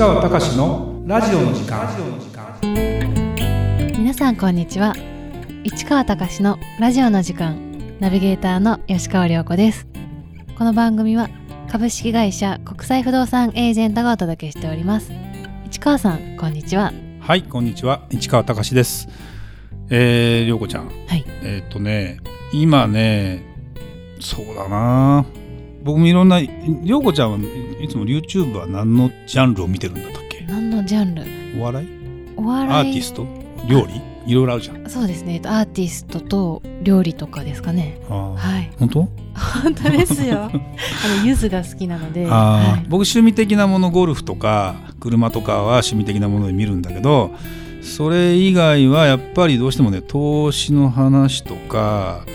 [0.00, 1.86] 川隆のラジオの時間。
[3.98, 4.96] 皆さんこんにちは。
[5.62, 7.98] 市川隆のラジオの時間。
[8.00, 9.86] ナビゲーターの吉川良子です。
[10.56, 11.28] この番組は
[11.70, 15.12] 株式会社国際不動産エージェントがお届けしております。
[15.66, 16.94] 市川さんこんにちは。
[17.20, 18.06] はいこんにちは。
[18.08, 19.06] 市川隆です。
[19.90, 20.86] えー、りょうこちゃん。
[20.86, 21.26] はい。
[21.42, 22.20] えっ、とね
[22.54, 23.44] 今ね
[24.18, 25.26] そうだな
[25.82, 27.38] 僕もいろんなりょうこちゃんは
[27.80, 30.44] いつも YouTube は何のジャンルを見てるんだったっけ？
[30.46, 31.24] 何のジャンル？
[31.60, 31.88] お笑い？
[32.36, 32.70] お笑い？
[32.70, 33.26] アーティスト？
[33.68, 34.02] 料理？
[34.26, 34.88] いろいろあるじゃん。
[34.88, 35.34] そうですね。
[35.34, 37.98] えっとアーティストと料理とかですかね。
[38.08, 38.70] はい。
[38.78, 39.08] 本当？
[39.62, 40.44] 本当ですよ。
[40.44, 42.26] あの柚子が好きなので。
[42.26, 42.86] はい。
[42.88, 47.30] 僕趣味的なものゴルフとか車とかは趣味的なもので見るんだけど
[47.80, 52.26] それ以外はやっぱりどうしてもね投資の話とか、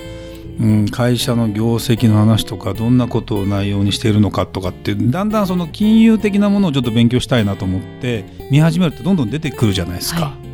[0.60, 10.26] うん、会社の業績の話とかどんなことを内容にしているのかとかってだんだんその金融的なものをちょっと勉強したいなと思って見始めるとどんどん出てくるじゃないですか。
[10.26, 10.46] は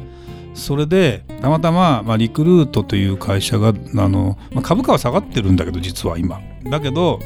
[0.53, 3.73] それでたまたま、まあ、リクルートという会社があ
[4.07, 6.41] の、まあ、株価は下がってるんだけど実は今。
[6.63, 7.19] だけど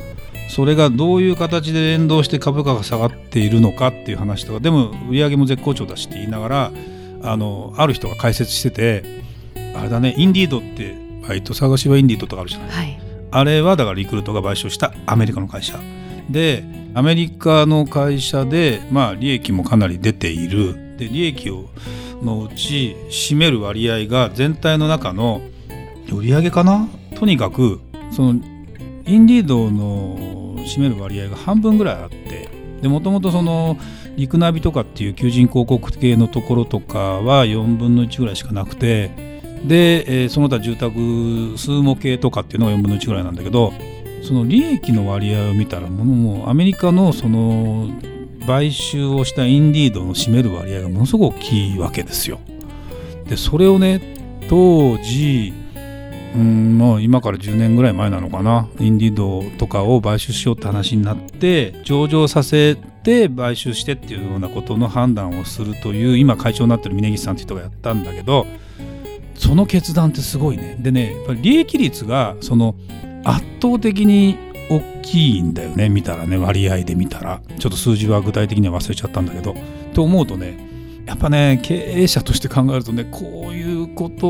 [0.49, 6.71] それがどういう形で連動して株価が下がっているのかっていう話とかでも売上も絶好調だしって言いながら
[7.23, 9.03] あのある人が解説してて
[9.75, 12.69] あれだねインディードってバイト探しはインディードとかあるじゃない。
[12.69, 12.99] はい。
[13.31, 15.79] あれはだからリクルートが買収したアメリカの会社。
[16.29, 20.97] でアメリカの会社でまあ利益もかなり出ている。
[20.97, 21.69] で利益を
[22.21, 25.41] のうち占める割合が全体の中の
[26.11, 26.87] 売上かな？
[27.15, 28.39] とにかくその
[29.05, 32.49] インディードの占める割合が半分ぐらいあって。
[32.81, 33.77] でもともとその
[34.15, 43.73] リクナビとかっていう求人広告系のところとかは4分の1ぐらいしかなくてで、えーその他住宅数模系とかっていうのが4分の1ぐらいなんだけど
[44.21, 47.89] その利益の割合を見たらもうもうアメリカのその
[48.45, 52.39] 買収をしたインディードの占める割合がものすごく大きいわけですよ。
[53.27, 54.01] でそれをね
[54.49, 55.53] 当時
[56.35, 68.45] うんもう今から10年ぐらい前なのかなインディードとかを買収しようって話になって上場させて買収してっていうようなことの判断をするという今会長になってる峯岸さんって人がやったんだけど
[69.35, 70.77] その決断ってすごいね。
[70.79, 72.75] でねやっぱり利益率がその
[73.23, 74.37] 圧倒的に
[74.69, 75.89] 大きいんだよね。
[75.89, 77.41] 見たらね割合で見たら。
[77.59, 79.55] ちょっと数字は具体的には忘れちゃったんだけど。
[79.93, 80.57] と思うとね
[81.05, 84.27] やっぱね経営者として考えるとねこういうこと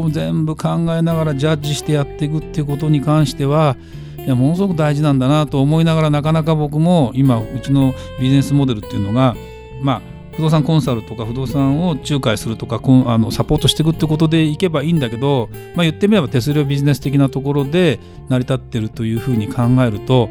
[0.00, 3.76] を全部考えながらジャッジしてやっていくっていうことに関しては
[4.18, 9.34] いやものすごく大事なんだなと思いながらなかなか僕も今うちのビジネスモデルっていうのが
[9.82, 10.02] まあ
[10.40, 20.30] 不動産コンサルとか不動産を仲介するとかあのサポートしていくってことでいけばいいんだけど、まあ、言ってみれば手数料ビジネス的なところで成り立ってるというふうに考えると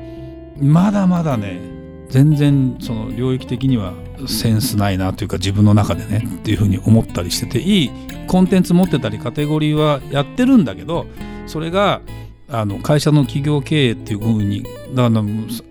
[0.60, 1.62] まだまだね
[2.10, 3.94] 全然その領域的には
[4.28, 7.92] センスないなというか自分の中でねっていうふうに思ったりしてていい
[8.26, 11.06] コンテンツ持ってたりカテゴリーはやってるんだけど
[11.46, 12.02] それが
[12.52, 15.24] あの会社の企業経営っていうふうにだから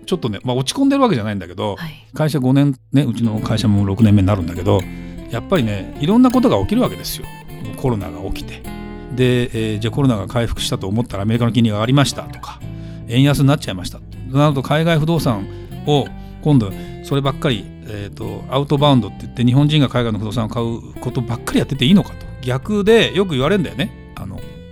[0.05, 2.07] ちょっとね、まあ、落ち込んでるわけじゃないんだけど、はい。
[2.13, 4.81] 会社5年ねうちの会社も6年目になるんだけど
[5.29, 7.25] やっぱりねいろんなことが起きるわけですよ。
[7.77, 8.61] コロナが起きて。
[9.15, 12.59] で、えーじゃあコロナが回復したと思ったらアメリカの金利が上がりましたとか
[13.07, 15.47] 円安になっちゃいましたとなると海外不動産
[15.85, 16.07] を
[16.41, 16.71] 今度
[17.03, 22.29] そればっかり、えー、とアウトバウンドって言って日本人が海外の不動産を買うことばっかりやってていいのかと。
[22.41, 23.91] 逆でよく言われるんだよね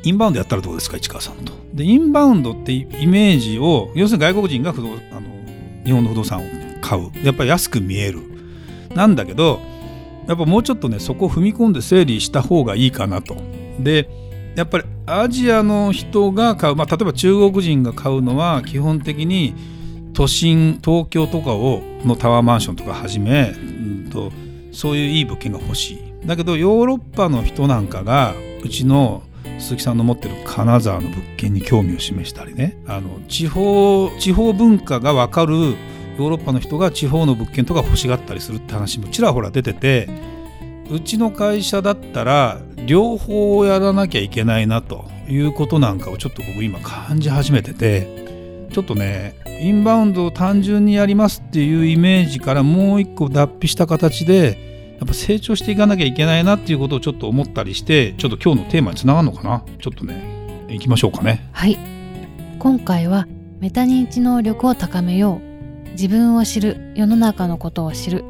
[0.08, 1.52] インバウンドやったらどうですか市川さんと。
[1.74, 5.30] でインバウンドってイメージを要するに外国人が不動あの
[5.84, 6.44] 日本の不動産を
[6.82, 8.22] 買うやっぱり安く見える
[8.96, 9.60] なんだけど
[10.28, 13.36] やっぱもうちょっとねそこを踏み込んで整理した方がいいかなと。
[13.80, 14.10] で
[14.56, 19.54] やっぱりアジアの人が買う、まあ、例えば中国人が買うのは基本的に
[20.14, 24.32] 都心東京とかをのタワーマンションとかはじめ、うんと
[24.72, 29.22] そういういい物件が欲しいだけどヨーロッパの人なんかがうちの
[29.60, 32.78] 鈴木さんの持ってる金沢の物件に興味を示したりね。
[32.88, 35.76] あの地方地方文化が分かる
[36.18, 40.10] ヨーロッパの人が地方の物件とか欲しがったりするって話もちらほら出てて
[40.90, 54.67] うちの会社だったら両方やらなきゃいけないなということなんかをちょっと僕今感じ始めててちょっとねインバウンドを単純にやりますっていうイメージからもう一個脱皮した形で
[54.98, 59.64] やっぱ成長していかなきゃいけないなっていうことをちょっと思ったりしてちょっと今日のテーマにつながるのかな？
[59.80, 61.48] ちょっとね行きましょうかね。
[61.54, 61.78] はい。
[62.60, 63.28] 今回は
[63.60, 65.40] メタ認知能力を高めよ
[65.86, 65.90] う。
[65.92, 66.94] 自分を知る。
[66.96, 68.26] 世の中のことを知る。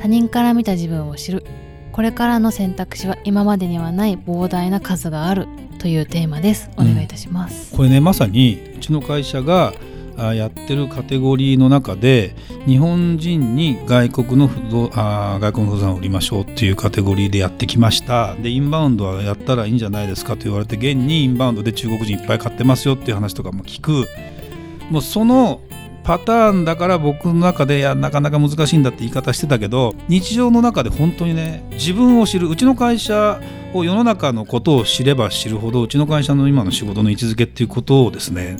[0.00, 1.44] 他人から見た自分を知る。
[1.92, 5.46] これからの選択肢は今までにはない膨大な数がある
[5.78, 6.70] というテーマです。
[6.78, 9.72] お願いいたします、これねまさにうちの会社があ
[10.18, 12.34] やってるカテゴリーの中で
[12.66, 18.34] 日本人に外国の不動あ外国の不動産を売りましょうっていうカテゴリーでやってきました。
[18.36, 24.06] でインバウンドはやったらいいんじゃないですかと言われて現にインバウンドで中国人いっぱい買ってますよっていう話とかも聞く。
[24.90, 25.60] もうその
[26.04, 33.40] パターンだから僕の中でいやなかなか難しいんだって言い方してたけど日常の中で本当にね自分を知るうちの会社
[33.72, 38.56] を世の中のことを知れば知るほどうちの会社の今の仕事の位置づけっていうことをですね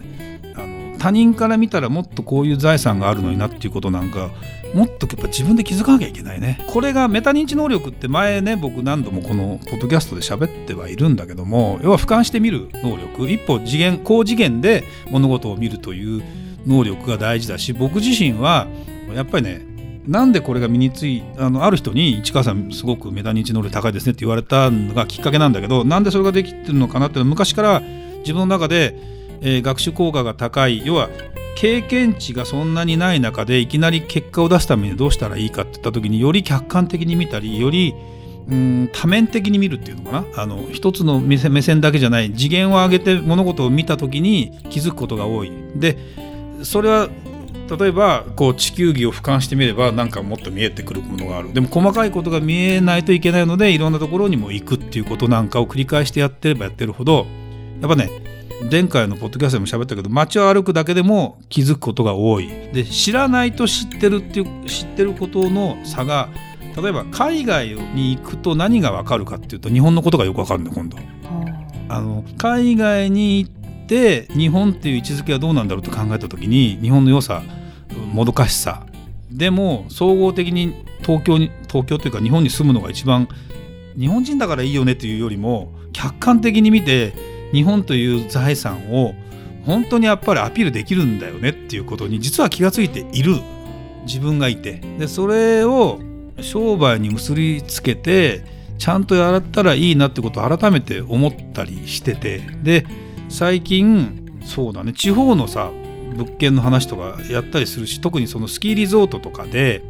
[1.02, 4.30] 他人から見たらもっとこういう財産があるのになっていうことなんか
[4.72, 6.64] もっとやっぱ自分で気づかなきゃいけないね。
[6.68, 16.22] これがメタ認知能力って前ね僕何度もこのポッドキャストで喋ってはいるんだけども要は俯瞰して見る能力一歩次元高次元で物事を見るという
[16.68, 18.68] 能力が大事だし僕自身は
[19.12, 19.66] やっぱりね
[20.06, 27.82] なんでこれが身についあのある人に市川さんすごくメタ認知能力高いですねって言われたのがきっかけなんだけどなんでそれができてるのかなっていうのは昔から
[28.22, 29.11] 自分の中で、
[29.42, 30.82] えー、学習効果が高い。
[30.84, 31.10] 要は
[31.54, 37.94] 経験値がそんなにない中でいきなり結果を出すためにどうしたらいいかって言った時により客観的に見たりより
[38.48, 40.42] うん多面的に見るっていうのかな。
[40.42, 42.32] あの一つの目線だけじゃない。
[42.32, 45.52] 次元を上げて物事を見た時に気づくことが多い。
[45.76, 45.98] で
[46.62, 47.08] それは
[47.78, 51.52] 例えばこう地球儀を俯瞰してみればなんかもっと見えてくるものがある。
[51.52, 57.26] でも細かいことが見えないといけないのでいろんなところにも行くっていうことなんかを繰り返してやってればやってるほど
[57.80, 58.10] やっぱね
[58.70, 62.48] 前回のポッドキャストでも喋ったけど街を歩くだけでも気づくことが多い。
[62.72, 66.28] で知らないと知ってるっていう知ってることの差が
[66.76, 70.96] 例えば海外に行くと何が分かるかっていうと日本のことがよく分かるんだ今度。
[71.88, 73.50] あの海外に行っ
[73.86, 77.42] て日本っていう位置づけはどうなんだろうと考えた時に日本の良さ
[78.12, 78.86] もどかしさ。
[79.30, 83.28] でも総合的に東京に東京というか日本に住むのが一番
[83.98, 87.14] 日本人だからいいよねというよりも客観的に見て
[87.52, 89.14] 日本という財産を
[89.64, 93.36] 本当にやっぱりアピールできるんだよねっていうことに実は気が付いている。
[94.04, 94.80] 自分がいて。
[94.98, 96.00] でそれを
[96.40, 98.44] 商売に結びつけて
[98.78, 102.40] ちゃんとやったらいいなってことを改めて思ったりしてて。
[102.62, 102.86] で
[103.28, 105.70] 最近そうだね地方のさ
[106.16, 109.82] 物件の話とかやったりするし特にそのスキーリゾートとかで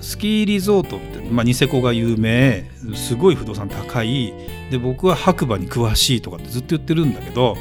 [0.00, 2.64] スキーリゾートって、まあ、ニセコが有名
[2.94, 4.32] すごい不動産高い。
[4.70, 7.56] で僕は白馬に詳しいとかってずっと言ってるんだけど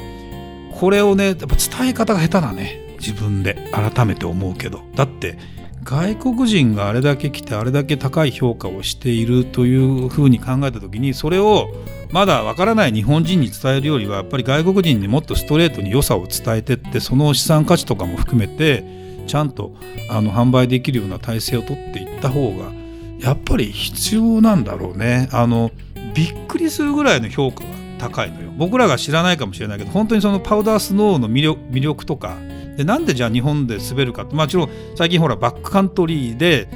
[0.72, 2.96] これをねやっぱ伝え方が下手だね。
[3.00, 4.82] 自分で改めて思うけど。
[4.96, 5.38] だって
[5.86, 11.70] 外国人があれだけ来てあれだけ高い評価をしているというふうに考えた時にそれを
[12.10, 19.74] まだわからない日本人に伝えるよりはやっぱり外国人にもっとストレートに良さを伝えてってその資産価値とかも含めてちゃんと
[20.10, 22.72] あの販売できるような体制をとっていった方が
[23.20, 25.30] やっぱり必要なんだろうね。
[25.32, 25.72] あの
[26.14, 28.52] びっくりするぐらいの評価が高いのよ。
[28.58, 32.38] 僕らが知らないかもしれないけど本当にそのパウダースノーの魅力魅力とか
[32.78, 36.68] でなんでじゃあ日本で滑るかってもちろん最近ほらバックカントリーで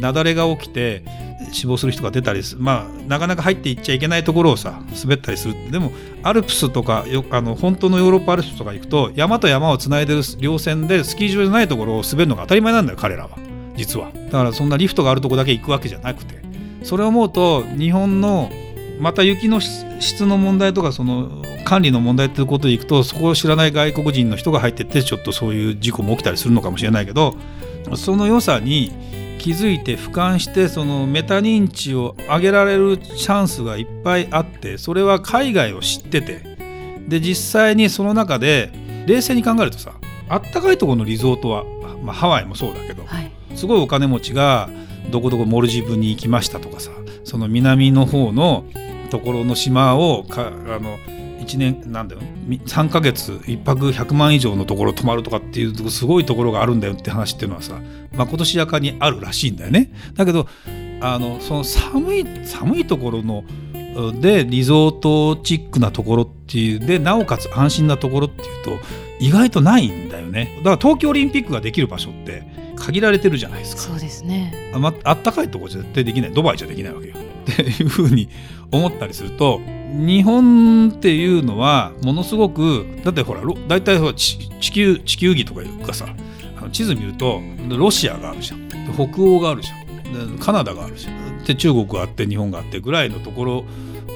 [0.00, 1.04] 崩が起きて
[1.52, 5.54] 死亡する人が出たりするまあなかなか入っていっちゃいけないところをさ滑ったりする。
[5.70, 5.92] でも
[6.22, 13.38] アルプスとかよあの本当のヨーロッパアルプスとか行くと山と山をつないでる稜線でスキー場じゃないところを滑るのが当たり前なんだよ彼らは。
[13.76, 14.10] 実は。
[14.26, 16.42] だからそんなリフトがあるとこだけ行くわけじゃなくて。
[16.82, 18.50] それを思うと日本の
[19.00, 27.34] また雪の質の問題とかその管理の問題っていうことでいくとそこを知らない外国人の人が入ってってちょっとそういう事故も起きたりするのかもしれないけど
[27.96, 28.92] その良さに
[29.44, 36.56] 気づいて俯瞰してそのメタ認知を上げられるチャンスがいっぱいあってそれは海外を知ってて
[37.06, 38.72] で実際にその中で
[39.04, 39.92] 冷静に考えるとさ
[40.30, 41.64] あったかいところのリゾートは、
[42.02, 44.70] まあ、ハワイもそうだけど、はい、すごいお金持ちが
[45.10, 46.90] どこどこモルジブに行きましたとかさ
[47.24, 48.64] その南の方の
[49.10, 50.96] ところの島をかあの
[51.40, 57.80] 1年なんだよ3ヶ月1泊100万以上のところ泊まるとかっていうすごいところがあるんだよって話っていうのはさ
[58.12, 59.92] まことしやかにあるらしいんだよね。
[60.14, 60.46] だけど
[61.00, 63.44] あのその寒い寒いところの
[64.20, 68.78] でリゾートチックなところっていうでなおかつ安心なところっていうと
[69.20, 70.56] 意外とないんだよね。
[70.58, 72.42] だから東京オリンピックができる場所って
[72.76, 73.82] 限られてるじゃないですか。
[73.82, 74.72] そうですね。
[74.74, 76.32] あ,、まあったかいところじゃ絶対できない。
[76.32, 77.14] ドバイじゃできないわけよ。
[77.16, 78.28] っていうふうに
[78.70, 79.60] 思ったりすると
[79.94, 86.06] 日本っていうのはものすごくだってほら大体地球地球儀とかいうかさ
[86.72, 88.64] 地図見るとロシアがあるじゃん。
[88.94, 89.74] 北欧があるじゃ
[90.24, 90.38] ん。
[90.38, 91.44] カナダがあるじゃん。
[91.44, 93.64] で中国があって日本があってぐらいのところ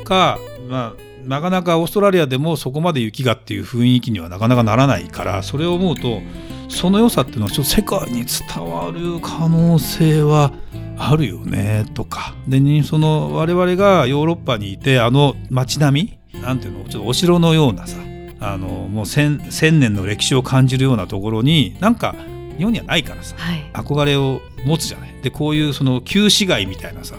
[0.05, 6.21] かまあなかなかオーストラリアでもそこまで雪がっていう雰囲気にはなかなかならないからそれを思うと
[6.69, 10.53] その良さっていうのはちょっと世界に伝わる可能性は
[10.99, 17.99] あるよねとかでその我々がヨーロッパにいてあの街並みなんていうのちょっとお城のようなさ
[18.41, 22.15] あのもう千千年の歴史を感じるようなところになんか
[22.57, 25.15] 日本にはないからさ、はい憧れを持つじゃない。
[25.23, 27.17] でこういうその旧市街みたいなさ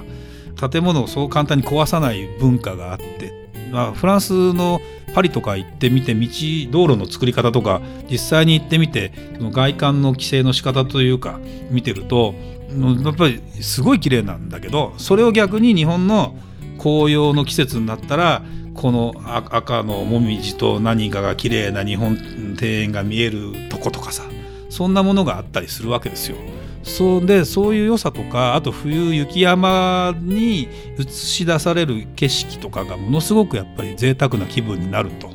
[0.69, 4.81] 建物をそう簡単に壊さない文化があって、まあ、フランスの
[5.13, 6.27] パリとか行ってみて道
[6.69, 11.39] 道路の作り方とか実際に行ってみてその外観の規制の仕方というか
[11.71, 12.58] 見てるとうん
[13.03, 16.35] やっぱりすごい綺麗なんだけどそれを逆に日本の
[16.77, 22.17] 紅葉の季節になったらこの赤のもみじと何かが綺麗な日本
[22.53, 24.23] 庭園が見えるとことかさ
[24.69, 26.37] そんなものがあったりするわけですよ。
[26.83, 35.29] そうでそういう良さとかあと冬雪山に映し出される景色とかがものすごくやっぱり贅沢な気分になると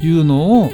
[0.00, 0.70] いうのを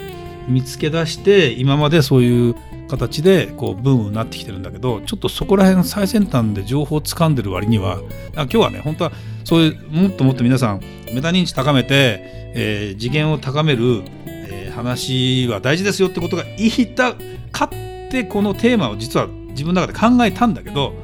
[0.47, 2.55] 見つけ出して今までそういう
[2.90, 8.00] 形でこうブームになってきてるんだけどちょっとそこら辺最先端で情報を掴んでる割には
[8.35, 9.12] あ今日はね本当は
[9.44, 10.80] そういうもっともっと皆さん
[11.14, 12.20] メタ認知高めて、
[12.54, 17.14] えー次元を高める、えー話は大事ですよってことが言いた
[17.52, 17.68] かっ
[18.11, 20.94] てこのテーマを実は自分の中で考えたんだけど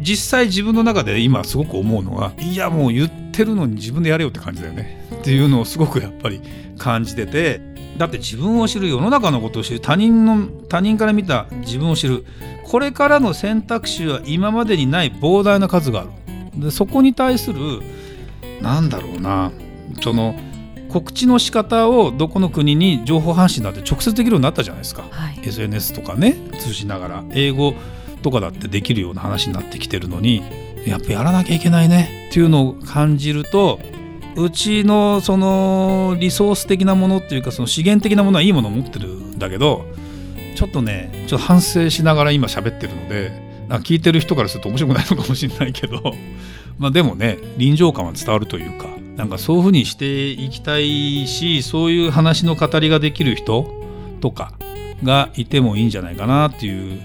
[0.00, 5.08] 実際自分の中で今すごく思うのはいやもう言ってるのに自分でやれよって感じだよね。
[5.20, 6.42] っていうのをすごくやっぱり
[6.76, 7.60] 感じてて
[7.96, 9.80] だって自分を知る世の中のことを知る。
[9.80, 12.24] 他人の他人から見た自分を知る。
[12.64, 16.10] これからの選択肢は今までにない膨大な数がある。
[16.60, 17.82] でそこに対する
[18.60, 19.52] なんだろうな。
[20.02, 20.34] その
[20.88, 25.04] 告知の仕方をどこの国に情報発信だって直接できるようになったじゃないですか。
[25.10, 27.24] はい、SNS とかね通しながら。
[27.32, 27.74] 英語
[28.22, 30.42] とかだってできるような話になってきてるのに
[30.86, 33.78] やっぱやらなきゃいけないねっていうのを感じると
[34.36, 39.86] うちのそのリソース的なものっていうかその資源的なものはいいものを持ってるんだけど
[40.54, 46.14] ちょっとねちょっと反省しながら今喋ってるのでなんか聞いてる人からすると面白くないのかもしれないけど
[46.78, 53.70] まあでもね臨場感は伝わるというかなんかそういうふうにしていきたいしそういう話の語りができる人
[54.20, 54.52] とか
[55.02, 56.98] がいてもいいんじゃないかなっていう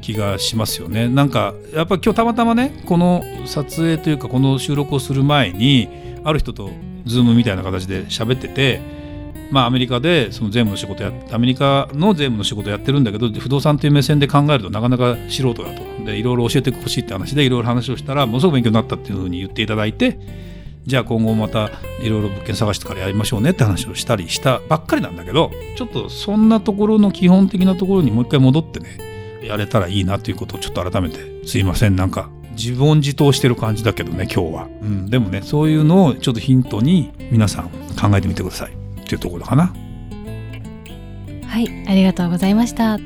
[0.00, 1.08] 気がしますよね。
[1.08, 5.88] なんかやっぱ今日たまたまねこの撮影というかこの収録をする前に
[6.24, 6.70] ある人と
[7.06, 8.80] ズームみたいな形で喋ってて
[9.50, 15.90] まあアメリカでその税務の仕事やアメリカの税務の仕事やってるんだけど不動産という目線で考えるとなかなか素人だと。
[16.04, 20.18] でいろいろ教えてほしいって話でいろいろ話をしたらものすごく勉強になったっていうふうに言っていただいて
[20.86, 21.70] じゃあ今後また
[22.02, 28.98] いろいろ物件探してからやりましょうねって話をしたりしたばっかりなんだけどちょっとそんなところの基本的なところにもう一回戻ってね
[29.42, 32.30] やれたらいいなということをちょっと改めてすいませんなんか
[32.62, 39.72] 自問自答してる感じだけどね今日は、うん、でもねそういうのをちょっとヒントに皆さん考えてみてくださいっていうところかな
[41.46, 42.98] はい、ありがとうございました。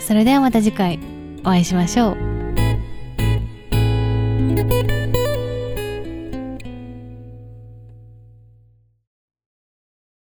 [0.00, 1.00] それではまた次回
[1.40, 2.35] お会いしましょう。